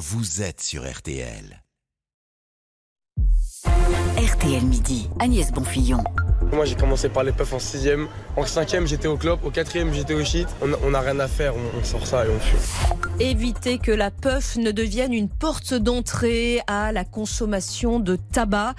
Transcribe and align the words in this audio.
vous 0.00 0.40
êtes 0.40 0.62
sur 0.62 0.90
RTL. 0.90 1.62
RTL 4.16 4.64
Midi, 4.64 5.10
Agnès 5.18 5.52
Bonfillon. 5.52 6.02
Moi 6.52 6.64
j'ai 6.64 6.74
commencé 6.74 7.08
par 7.08 7.22
les 7.22 7.30
puffs 7.30 7.52
en 7.52 7.58
6ème, 7.58 8.06
en 8.36 8.42
5ème 8.42 8.84
j'étais 8.84 9.06
au 9.06 9.16
club, 9.16 9.38
au 9.44 9.50
4ème 9.50 9.92
j'étais 9.92 10.14
au 10.14 10.24
shit. 10.24 10.48
On 10.60 10.90
n'a 10.90 11.00
rien 11.00 11.18
à 11.20 11.28
faire, 11.28 11.54
on, 11.54 11.78
on, 11.78 11.84
sort 11.84 12.04
ça 12.04 12.26
et 12.26 12.28
on 12.28 12.40
fume. 12.40 12.58
Éviter 13.20 13.78
que 13.78 13.92
la 13.92 14.10
puff 14.10 14.56
ne 14.56 14.72
devienne 14.72 15.12
une 15.12 15.28
porte 15.28 15.74
d'entrée 15.74 16.60
à 16.66 16.90
la 16.90 17.04
consommation 17.04 18.00
de 18.00 18.16
tabac. 18.16 18.74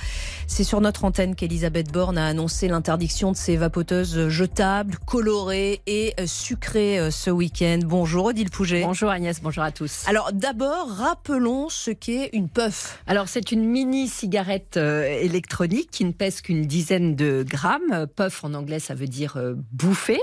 C'est 0.47 0.65
sur 0.65 0.81
notre 0.81 1.05
antenne 1.05 1.33
qu'Elisabeth 1.33 1.93
Borne 1.93 2.17
a 2.17 2.27
annoncé 2.27 2.67
l'interdiction 2.67 3.31
de 3.31 3.37
ces 3.37 3.55
vapoteuses 3.55 4.27
jetables, 4.27 4.97
colorées 5.05 5.81
et 5.87 6.13
sucrées 6.25 6.99
euh, 6.99 7.09
ce 7.09 7.29
week-end. 7.29 7.79
Bonjour 7.85 8.25
Odile 8.25 8.49
Pouget. 8.49 8.81
Bonjour 8.83 9.09
Agnès, 9.09 9.41
bonjour 9.41 9.63
à 9.63 9.71
tous. 9.71 10.03
Alors 10.07 10.31
d'abord, 10.33 10.89
rappelons 10.89 11.69
ce 11.69 11.91
qu'est 11.91 12.31
une 12.33 12.49
puff. 12.49 12.99
Alors 13.07 13.29
c'est 13.29 13.53
une 13.53 13.63
mini 13.63 14.09
cigarette 14.09 14.75
euh, 14.75 15.05
électronique 15.05 15.89
qui 15.89 16.03
ne 16.03 16.11
pèse 16.11 16.41
qu'une 16.41 16.65
dizaine 16.65 17.15
de 17.15 17.45
grammes 17.47 17.60
Puff 18.15 18.43
en 18.43 18.53
anglais, 18.53 18.79
ça 18.79 18.95
veut 18.95 19.07
dire 19.07 19.37
euh, 19.37 19.53
bouffer. 19.71 20.19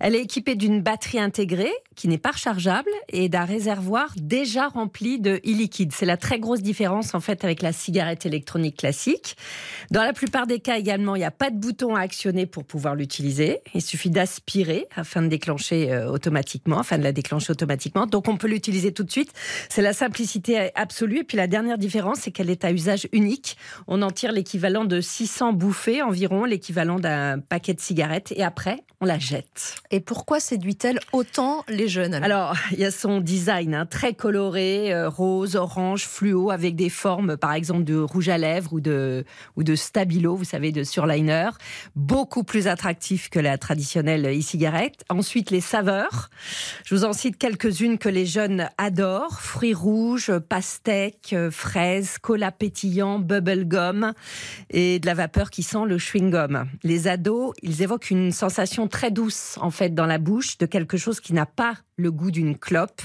Elle 0.00 0.14
est 0.14 0.22
équipée 0.22 0.54
d'une 0.54 0.80
batterie 0.80 1.20
intégrée 1.20 1.72
qui 1.94 2.08
n'est 2.08 2.18
pas 2.18 2.30
rechargeable 2.30 2.90
et 3.10 3.28
d'un 3.28 3.44
réservoir 3.44 4.08
déjà 4.16 4.68
rempli 4.68 5.20
de 5.20 5.32
e-liquide. 5.46 5.92
C'est 5.92 6.06
la 6.06 6.16
très 6.16 6.38
grosse 6.38 6.62
différence 6.62 7.14
en 7.14 7.20
fait 7.20 7.44
avec 7.44 7.60
la 7.60 7.72
cigarette 7.72 8.24
électronique 8.24 8.78
classique. 8.78 9.36
Dans 9.90 10.02
la 10.02 10.14
plupart 10.14 10.46
des 10.46 10.60
cas 10.60 10.78
également, 10.78 11.14
il 11.16 11.18
n'y 11.18 11.24
a 11.26 11.30
pas 11.30 11.50
de 11.50 11.56
bouton 11.56 11.94
à 11.94 12.00
actionner 12.00 12.46
pour 12.46 12.64
pouvoir 12.64 12.94
l'utiliser. 12.94 13.58
Il 13.74 13.82
suffit 13.82 14.08
d'aspirer 14.08 14.86
afin 14.96 15.20
de 15.20 15.28
déclencher 15.28 15.92
euh, 15.92 16.10
automatiquement, 16.10 16.78
afin 16.78 16.96
de 16.96 17.04
la 17.04 17.12
déclencher 17.12 17.50
automatiquement. 17.50 18.06
Donc 18.06 18.28
on 18.28 18.38
peut 18.38 18.48
l'utiliser 18.48 18.92
tout 18.92 19.04
de 19.04 19.10
suite. 19.10 19.34
C'est 19.68 19.82
la 19.82 19.92
simplicité 19.92 20.70
absolue. 20.76 21.18
Et 21.18 21.24
puis 21.24 21.36
la 21.36 21.46
dernière 21.46 21.76
différence, 21.76 22.20
c'est 22.20 22.30
qu'elle 22.30 22.48
est 22.48 22.64
à 22.64 22.72
usage 22.72 23.06
unique. 23.12 23.58
On 23.86 24.00
en 24.00 24.10
tire 24.10 24.32
l'équivalent 24.32 24.86
de 24.86 25.02
600 25.02 25.52
bouffées 25.52 26.00
environ, 26.00 26.46
l'équivalent 26.46 26.98
d'un 26.98 27.38
paquet 27.38 27.74
de 27.74 27.80
cigarettes. 27.80 28.32
Et 28.34 28.42
après, 28.42 28.78
on 29.02 29.06
la 29.06 29.18
jette. 29.18 29.76
Et 29.90 30.00
pourquoi 30.00 30.40
séduit-elle 30.40 31.00
autant 31.12 31.64
les 31.68 31.88
jeunes 31.88 32.20
alors, 32.22 32.54
il 32.72 32.80
y 32.80 32.84
a 32.84 32.90
son 32.90 33.20
design 33.20 33.74
hein, 33.74 33.86
très 33.86 34.14
coloré, 34.14 34.92
euh, 34.92 35.08
rose, 35.08 35.56
orange, 35.56 36.06
fluo, 36.06 36.50
avec 36.50 36.76
des 36.76 36.90
formes, 36.90 37.36
par 37.36 37.54
exemple, 37.54 37.84
de 37.84 37.98
rouge 37.98 38.28
à 38.28 38.36
lèvres 38.36 38.74
ou 38.74 38.80
de, 38.80 39.24
ou 39.56 39.62
de 39.62 39.74
stabilo, 39.74 40.34
vous 40.34 40.44
savez, 40.44 40.70
de 40.70 40.84
surliner. 40.84 41.50
Beaucoup 41.96 42.44
plus 42.44 42.66
attractif 42.66 43.30
que 43.30 43.38
la 43.38 43.56
traditionnelle 43.58 44.26
e-cigarette. 44.26 45.04
Ensuite, 45.08 45.50
les 45.50 45.60
saveurs. 45.60 46.30
Je 46.84 46.94
vous 46.94 47.04
en 47.04 47.12
cite 47.12 47.38
quelques-unes 47.38 47.96
que 47.96 48.08
les 48.08 48.26
jeunes 48.26 48.68
adorent. 48.76 49.40
Fruits 49.40 49.74
rouges, 49.74 50.32
pastèques, 50.38 51.34
fraises, 51.50 52.18
cola 52.18 52.52
pétillant, 52.52 53.18
bubble 53.18 53.64
gum 53.64 54.12
et 54.70 54.98
de 54.98 55.06
la 55.06 55.14
vapeur 55.14 55.50
qui 55.50 55.62
sent 55.62 55.86
le 55.86 55.96
chewing-gum. 55.96 56.66
Les 56.82 57.08
ados, 57.08 57.54
ils 57.62 57.82
évoquent 57.82 58.10
une 58.10 58.32
sensation 58.32 58.88
très 58.90 59.10
douce, 59.10 59.56
en 59.60 59.70
fait, 59.70 59.94
dans 59.94 60.06
la 60.06 60.18
bouche 60.18 60.58
de 60.58 60.66
quelque 60.66 60.98
chose 60.98 61.20
qui 61.20 61.32
n'a 61.32 61.46
pas 61.46 61.78
le 62.00 62.10
goût 62.10 62.30
d'une 62.30 62.56
clope. 62.56 63.02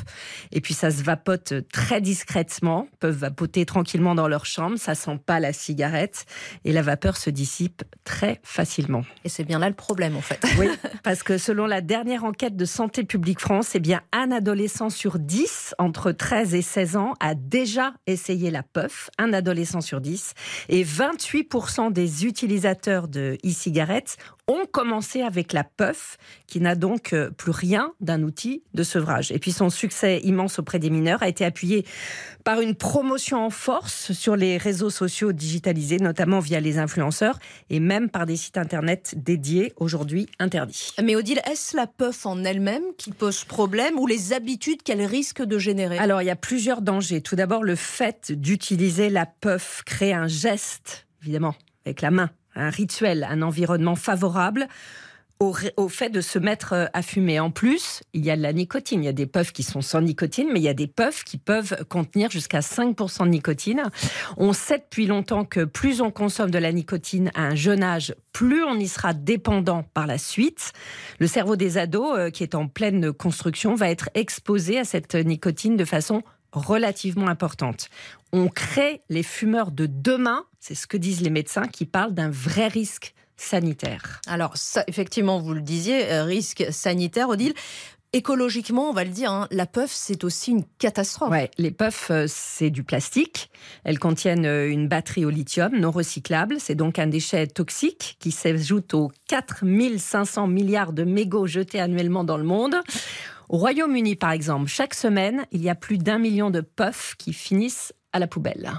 Et 0.52 0.62
puis 0.62 0.74
ça 0.74 0.92
se 0.92 1.04
vapote 1.04 1.54
très 1.72 2.02
discrètement, 2.02 2.88
peuvent 3.00 3.18
vapoter 3.18 3.66
tranquillement 3.66 4.16
dans 4.16 4.28
leur 4.28 4.46
chambre, 4.46 4.78
ça 4.78 4.96
sent 4.96 5.20
pas 5.26 5.40
la 5.40 5.54
cigarette 5.54 6.26
et 6.64 6.72
la 6.72 6.82
vapeur 6.82 7.18
se 7.18 7.30
dissipe 7.30 7.84
très 8.04 8.40
facilement. 8.44 9.04
Et 9.24 9.30
c'est 9.30 9.44
bien 9.44 9.60
là 9.60 9.70
le 9.70 9.76
problème 9.76 10.16
en 10.16 10.22
fait. 10.22 10.40
Oui, 10.58 10.70
parce 11.04 11.22
que 11.22 11.38
selon 11.38 11.66
la 11.66 11.82
dernière 11.82 12.24
enquête 12.24 12.56
de 12.56 12.64
Santé 12.64 13.04
publique 13.04 13.42
France, 13.42 13.76
eh 13.76 13.80
bien 13.80 14.02
un 14.14 14.32
adolescent 14.32 14.90
sur 14.90 15.20
10 15.20 15.76
entre 15.80 16.14
13 16.14 16.56
et 16.56 16.62
16 16.62 16.96
ans 16.96 17.14
a 17.20 17.36
déjà 17.36 17.94
essayé 18.08 18.52
la 18.52 18.64
puff, 18.64 19.10
un 19.18 19.34
adolescent 19.34 19.82
sur 19.82 20.00
10 20.00 20.34
et 20.70 20.84
28% 20.84 21.92
des 21.92 22.26
utilisateurs 22.26 23.08
de 23.08 23.38
e-cigarettes 23.46 24.18
ont 24.48 24.66
commencé 24.72 25.22
avec 25.22 25.54
la 25.54 25.64
puff, 25.64 26.18
qui 26.48 26.60
n'a 26.60 26.76
donc 26.76 27.14
euh, 27.14 27.32
plus 27.32 27.52
rien 27.52 27.94
d'un 28.00 28.22
outil 28.24 28.64
de 28.74 28.84
sevrage. 28.86 29.34
Et 29.34 29.40
puis 29.40 29.52
son 29.52 29.70
succès 29.70 30.22
immense 30.24 30.58
auprès 30.60 30.80
des 30.80 30.90
mineurs 30.90 31.22
a 31.22 31.28
été 31.28 31.44
appuyé 31.44 31.86
par 32.46 32.62
une 32.62 32.76
promotion 32.76 33.44
en 33.44 33.50
force 33.50 34.14
sur 34.14 34.38
les 34.38 34.56
réseaux 34.58 34.90
sociaux 34.90 35.34
digitalisés, 35.34 35.98
notamment 35.98 36.40
via 36.40 36.62
les 36.62 36.78
influenceurs, 36.78 37.40
et 37.70 37.82
même 37.82 38.10
par 38.10 38.26
des 38.26 38.38
sites 38.38 38.58
internet 38.58 39.16
dédiés, 39.18 39.74
aujourd'hui 39.76 40.30
interdits. 40.40 40.94
Mais 41.04 41.18
Odile, 41.18 41.42
est-ce 41.52 41.76
la 41.76 41.88
puff 41.88 42.26
en 42.26 42.44
elle-même 42.46 42.84
qui 42.98 43.12
pose 43.12 43.44
problème 43.44 44.00
ou 44.00 44.08
les 44.08 44.32
habitudes 44.32 44.84
qu'elle 44.84 45.04
risque 45.04 45.42
de 45.44 45.58
générer? 45.58 45.98
Alors, 45.98 46.22
il 46.22 46.26
y 46.26 46.32
a 46.32 46.36
plusieurs 46.36 46.82
dangers. 46.82 47.22
Tout 47.22 47.36
d'abord, 47.36 47.64
le 47.64 47.76
fait 47.76 48.32
d'utiliser 48.32 49.10
la 49.10 49.26
puff 49.26 49.82
crée 49.86 50.14
un 50.14 50.28
geste, 50.28 51.08
évidemment, 51.24 51.56
avec 51.86 52.02
la 52.02 52.12
main 52.12 52.30
un 52.56 52.70
rituel, 52.70 53.28
un 53.30 53.42
environnement 53.42 53.96
favorable 53.96 54.68
au, 55.40 55.90
fait 55.90 56.10
de 56.10 56.22
se 56.22 56.40
mettre 56.40 56.74
euh, 56.74 56.86
à 56.94 57.02
fumer. 57.02 57.40
En 57.40 57.52
plus, 57.52 58.02
il 58.14 58.26
y 58.26 58.32
a 58.32 58.38
de 58.38 58.42
la 58.42 58.54
nicotine. 58.54 59.04
Il 59.04 59.06
y 59.06 59.10
a 59.10 59.14
des 59.14 59.26
puffs 59.26 59.52
qui 59.52 59.64
sont 59.64 59.82
sans 59.82 60.02
nicotine, 60.02 60.48
mais 60.52 60.60
il 60.60 60.64
y 60.64 60.70
a 60.70 60.74
des 60.74 60.88
puffs 60.88 61.24
qui 61.24 61.38
peuvent 61.38 61.86
contenir 61.90 62.32
jusqu'à 62.32 62.62
5% 62.62 63.24
de 63.24 63.30
nicotine. 63.30 63.84
On 64.38 64.54
sait 64.54 64.80
depuis 64.80 65.08
longtemps 65.08 65.46
que 65.46 65.66
plus 65.66 66.02
on 66.02 66.12
consomme 66.12 66.52
de 66.52 66.58
la 66.58 66.72
nicotine 66.72 67.32
à 67.36 67.44
un 67.44 67.56
jeune 67.56 67.84
âge, 67.84 68.16
plus 68.32 68.64
on 68.64 68.76
y 68.76 68.88
sera 68.88 69.14
dépendant 69.14 69.84
par 69.94 70.08
la 70.08 70.18
suite. 70.18 70.72
Le 71.20 71.28
cerveau 71.28 71.56
des 71.56 71.78
ados, 71.78 72.18
euh, 72.18 72.30
qui 72.30 72.44
est 72.44 72.56
en 72.56 72.68
pleine 72.68 73.12
construction, 73.12 73.76
va 73.76 73.90
être 73.90 74.10
exposé 74.14 74.80
à 74.80 74.86
cette 74.86 75.16
nicotine 75.16 75.76
de 75.76 75.86
façon 75.86 76.24
relativement 76.54 77.28
importante. 77.28 77.90
On 78.32 78.48
crée 78.48 79.02
les 79.10 79.24
fumeurs 79.24 79.72
de 79.72 79.86
demain, 79.86 80.46
c'est 80.60 80.76
ce 80.76 80.88
que 80.88 80.98
disent 80.98 81.22
les 81.22 81.30
médecins 81.30 81.68
qui 81.68 81.86
parlent 81.86 82.14
d'un 82.14 82.30
vrai 82.30 82.68
risque 82.68 83.14
sanitaire. 83.38 84.22
Alors, 84.28 84.56
ça, 84.56 84.84
effectivement, 84.88 85.40
vous 85.40 85.54
le 85.54 85.62
disiez, 85.62 86.12
euh, 86.12 86.24
risque 86.24 86.66
sanitaire, 86.72 87.30
Odile. 87.30 87.54
Écologiquement, 88.14 88.90
on 88.90 88.94
va 88.94 89.04
le 89.04 89.10
dire, 89.10 89.30
hein, 89.30 89.46
la 89.52 89.66
puff, 89.66 89.92
c'est 89.92 90.24
aussi 90.24 90.52
une 90.52 90.64
catastrophe. 90.80 91.32
Ouais, 91.32 91.52
les 91.58 91.72
puffs, 91.72 92.12
euh, 92.12 92.28
c'est 92.30 92.70
du 92.70 92.82
plastique. 92.82 93.50
Elles 93.84 94.00
contiennent 94.00 94.46
euh, 94.46 94.70
une 94.70 94.88
batterie 94.88 95.26
au 95.26 95.30
lithium 95.30 95.78
non 95.78 95.92
recyclable. 95.92 96.56
C'est 96.60 96.76
donc 96.76 96.98
un 96.98 97.08
déchet 97.08 97.46
toxique 97.46 98.16
qui 98.20 98.32
s'ajoute 98.32 98.94
aux 98.94 99.12
4500 99.28 100.48
milliards 100.48 100.94
de 100.94 101.04
mégots 101.04 101.46
jetés 101.46 101.82
annuellement 101.82 102.24
dans 102.24 102.38
le 102.38 102.46
monde. 102.46 102.76
Au 103.50 103.58
Royaume-Uni, 103.58 104.16
par 104.16 104.32
exemple, 104.32 104.68
chaque 104.68 104.94
semaine, 104.94 105.46
il 105.52 105.62
y 105.62 105.70
a 105.70 105.76
plus 105.76 105.98
d'un 105.98 106.18
million 106.18 106.50
de 106.50 106.62
puffs 106.62 107.16
qui 107.18 107.34
finissent 107.34 107.92
à 108.14 108.20
la 108.20 108.28
poubelle. 108.28 108.72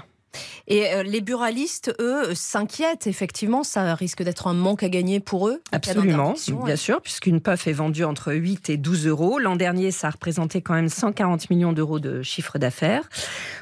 Et 0.67 0.93
euh, 0.93 1.03
les 1.03 1.21
buralistes, 1.21 1.93
eux, 1.99 2.35
s'inquiètent. 2.35 3.07
Effectivement, 3.07 3.63
ça 3.63 3.95
risque 3.95 4.21
d'être 4.21 4.47
un 4.47 4.53
manque 4.53 4.83
à 4.83 4.89
gagner 4.89 5.19
pour 5.19 5.47
eux. 5.47 5.61
Absolument, 5.71 6.33
bien 6.65 6.75
sûr, 6.75 7.01
puisqu'une 7.01 7.39
puff 7.39 7.67
est 7.67 7.73
vendue 7.73 8.03
entre 8.03 8.33
8 8.33 8.69
et 8.69 8.77
12 8.77 9.07
euros. 9.07 9.39
L'an 9.39 9.55
dernier, 9.55 9.91
ça 9.91 10.09
représentait 10.09 10.61
quand 10.61 10.73
même 10.73 10.89
140 10.89 11.49
millions 11.49 11.71
d'euros 11.71 11.99
de 11.99 12.21
chiffre 12.21 12.57
d'affaires. 12.57 13.07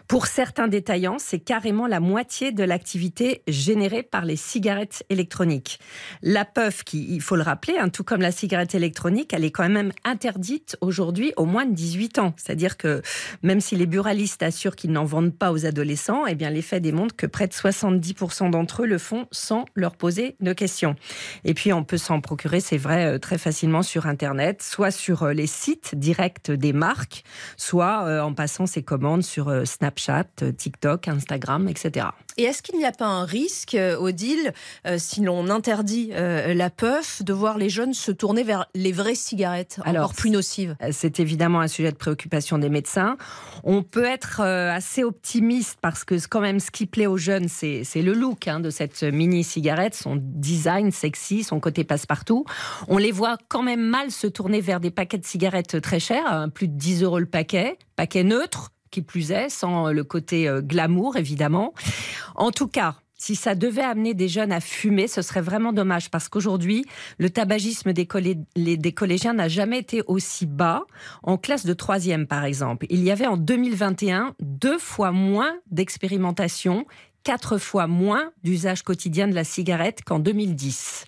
Pour 0.07 0.25
certains 0.27 0.67
détaillants, 0.67 1.17
c'est 1.19 1.39
carrément 1.39 1.87
la 1.87 1.99
moitié 1.99 2.51
de 2.51 2.63
l'activité 2.63 3.43
générée 3.47 4.03
par 4.03 4.25
les 4.25 4.35
cigarettes 4.35 5.03
électroniques. 5.09 5.79
La 6.23 6.45
puff, 6.45 6.83
qui, 6.83 7.05
il 7.13 7.21
faut 7.21 7.35
le 7.35 7.43
rappeler, 7.43 7.77
hein, 7.77 7.89
tout 7.89 8.03
comme 8.03 8.21
la 8.21 8.31
cigarette 8.31 8.73
électronique, 8.73 9.31
elle 9.33 9.45
est 9.45 9.51
quand 9.51 9.67
même 9.69 9.91
interdite 10.03 10.77
aujourd'hui 10.81 11.33
aux 11.37 11.45
moins 11.45 11.65
de 11.65 11.73
18 11.73 12.19
ans. 12.19 12.33
C'est-à-dire 12.37 12.77
que 12.77 13.01
même 13.43 13.61
si 13.61 13.75
les 13.75 13.85
buralistes 13.85 14.41
assurent 14.41 14.75
qu'ils 14.75 14.91
n'en 14.91 15.05
vendent 15.05 15.35
pas 15.35 15.51
aux 15.51 15.65
adolescents, 15.65 16.25
eh 16.25 16.35
bien 16.35 16.49
les 16.49 16.61
faits 16.61 16.81
démontrent 16.95 17.15
que 17.15 17.27
près 17.27 17.47
de 17.47 17.53
70% 17.53 18.51
d'entre 18.51 18.83
eux 18.83 18.85
le 18.85 18.97
font 18.97 19.27
sans 19.31 19.65
leur 19.75 19.97
poser 19.97 20.37
de 20.39 20.53
questions. 20.53 20.95
Et 21.43 21.53
puis 21.53 21.73
on 21.73 21.83
peut 21.83 21.97
s'en 21.97 22.21
procurer, 22.21 22.61
c'est 22.61 22.77
vrai, 22.77 23.05
euh, 23.05 23.19
très 23.19 23.37
facilement 23.37 23.83
sur 23.83 24.07
Internet, 24.07 24.63
soit 24.63 24.91
sur 24.91 25.23
euh, 25.23 25.33
les 25.33 25.47
sites 25.47 25.95
directs 25.95 26.51
des 26.51 26.71
marques, 26.71 27.23
soit 27.57 28.05
euh, 28.05 28.21
en 28.21 28.33
passant 28.33 28.65
ses 28.65 28.81
commandes 28.81 29.23
sur 29.23 29.51
Snapchat, 29.65 30.27
TikTok, 30.57 31.09
Instagram, 31.09 31.67
etc. 31.67 32.07
Et 32.37 32.43
est-ce 32.43 32.61
qu'il 32.61 32.77
n'y 32.77 32.85
a 32.85 32.91
pas 32.91 33.05
un 33.05 33.25
risque, 33.25 33.77
Odile, 33.99 34.53
si 34.97 35.21
l'on 35.21 35.49
interdit 35.49 36.11
la 36.11 36.69
puff, 36.69 37.23
de 37.23 37.31
voir 37.31 37.57
les 37.57 37.69
jeunes 37.69 37.93
se 37.93 38.11
tourner 38.11 38.43
vers 38.43 38.65
les 38.75 38.91
vraies 38.91 39.15
cigarettes, 39.15 39.79
Alors, 39.85 40.05
encore 40.05 40.15
plus 40.15 40.29
nocives? 40.29 40.75
C'est 40.91 41.19
évidemment 41.21 41.61
un 41.61 41.67
sujet 41.67 41.91
de 41.91 41.97
préoccupation 41.97 42.57
des 42.57 42.69
médecins. 42.69 43.15
On 43.63 43.83
peut 43.83 44.03
être 44.03 44.41
assez 44.41 45.03
optimiste 45.03 45.77
parce 45.81 46.03
que 46.03 46.15
quand 46.27 46.41
même 46.41 46.59
ce 46.59 46.71
qui 46.71 46.84
plaît 46.87 47.07
aux 47.07 47.17
jeunes, 47.17 47.47
c'est 47.47 47.83
le 47.95 48.13
look 48.13 48.47
hein, 48.47 48.59
de 48.59 48.69
cette 48.69 49.03
mini 49.03 49.43
cigarette, 49.43 49.95
son 49.95 50.17
design 50.19 50.91
sexy, 50.91 51.43
son 51.43 51.59
côté 51.59 51.83
passe-partout. 51.83 52.45
On 52.87 52.97
les 52.97 53.11
voit 53.11 53.37
quand 53.47 53.63
même 53.63 53.81
mal 53.81 54.11
se 54.11 54.27
tourner 54.27 54.61
vers 54.61 54.79
des 54.79 54.91
paquets 54.91 55.17
de 55.17 55.25
cigarettes 55.25 55.81
très 55.81 55.99
chers, 55.99 56.31
hein, 56.31 56.49
plus 56.49 56.67
de 56.67 56.77
10 56.77 57.03
euros 57.03 57.19
le 57.19 57.25
paquet, 57.25 57.77
paquet 57.95 58.23
neutre, 58.23 58.71
qui 58.91 59.01
plus 59.01 59.31
est, 59.31 59.49
sans 59.49 59.91
le 59.91 60.03
côté 60.03 60.47
euh, 60.47 60.61
glamour 60.61 61.17
évidemment. 61.17 61.73
En 62.35 62.51
tout 62.51 62.67
cas, 62.67 62.95
si 63.17 63.35
ça 63.35 63.55
devait 63.55 63.81
amener 63.81 64.13
des 64.13 64.27
jeunes 64.27 64.51
à 64.51 64.59
fumer, 64.59 65.07
ce 65.07 65.21
serait 65.21 65.41
vraiment 65.41 65.73
dommage 65.73 66.09
parce 66.09 66.27
qu'aujourd'hui, 66.27 66.85
le 67.17 67.29
tabagisme 67.29 67.93
des, 67.93 68.07
des 68.55 68.91
collégiens 68.91 69.33
n'a 69.33 69.47
jamais 69.47 69.79
été 69.79 70.03
aussi 70.07 70.45
bas. 70.45 70.83
En 71.23 71.37
classe 71.37 71.65
de 71.65 71.73
troisième, 71.73 72.27
par 72.27 72.43
exemple, 72.43 72.85
il 72.89 73.03
y 73.03 73.11
avait 73.11 73.27
en 73.27 73.37
2021 73.37 74.35
deux 74.39 74.77
fois 74.77 75.11
moins 75.11 75.53
d'expérimentation 75.71 76.85
quatre 77.25 77.57
fois 77.57 77.87
moins 77.87 78.31
d'usage 78.43 78.83
quotidien 78.83 79.27
de 79.27 79.33
la 79.33 79.43
cigarette 79.43 80.03
qu'en 80.05 80.19
2010. 80.19 81.05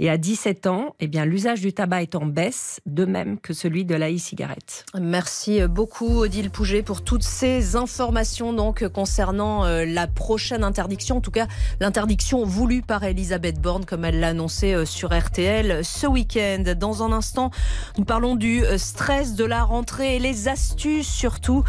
Et 0.00 0.10
à 0.10 0.18
17 0.18 0.66
ans, 0.66 0.96
eh 0.98 1.06
bien, 1.06 1.24
l'usage 1.24 1.60
du 1.60 1.72
tabac 1.72 2.02
est 2.02 2.14
en 2.16 2.26
baisse, 2.26 2.80
de 2.86 3.04
même 3.04 3.38
que 3.38 3.54
celui 3.54 3.84
de 3.84 3.94
la 3.94 4.10
e-cigarette. 4.10 4.84
Merci 5.00 5.60
beaucoup, 5.68 6.22
Odile 6.22 6.50
Pouget, 6.50 6.82
pour 6.82 7.02
toutes 7.02 7.22
ces 7.22 7.76
informations 7.76 8.52
donc 8.52 8.86
concernant 8.88 9.64
euh, 9.64 9.84
la 9.84 10.06
prochaine 10.06 10.64
interdiction, 10.64 11.18
en 11.18 11.20
tout 11.20 11.30
cas 11.30 11.46
l'interdiction 11.78 12.44
voulue 12.44 12.82
par 12.82 13.04
Elisabeth 13.04 13.60
Borne, 13.60 13.84
comme 13.84 14.04
elle 14.04 14.18
l'a 14.18 14.28
annoncé 14.28 14.74
euh, 14.74 14.84
sur 14.84 15.16
RTL 15.16 15.84
ce 15.84 16.06
week-end. 16.06 16.64
Dans 16.76 17.04
un 17.04 17.12
instant, 17.12 17.50
nous 17.96 18.04
parlons 18.04 18.34
du 18.34 18.64
euh, 18.64 18.76
stress 18.76 19.34
de 19.34 19.44
la 19.44 19.62
rentrée 19.62 20.16
et 20.16 20.18
les 20.18 20.48
astuces 20.48 21.08
surtout 21.08 21.62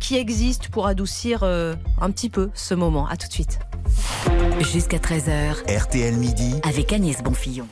qui 0.00 0.16
existent 0.16 0.66
pour 0.70 0.86
adoucir 0.86 1.42
un 1.44 2.10
petit 2.10 2.30
peu 2.30 2.50
ce 2.54 2.74
moment. 2.74 3.06
À 3.06 3.16
tout 3.16 3.28
de 3.28 3.32
suite. 3.38 3.58
Jusqu'à 4.60 4.98
13h. 4.98 5.62
RTL 5.68 6.14
Midi. 6.16 6.54
Avec 6.64 6.92
Agnès 6.92 7.22
Bonfillon. 7.22 7.68